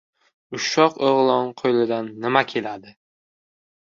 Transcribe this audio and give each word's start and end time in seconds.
Ushoq 0.59 0.95
o‘g‘lon 1.09 1.51
qo‘lidan 1.61 2.09
nimada 2.23 2.45
keladi? 2.53 2.95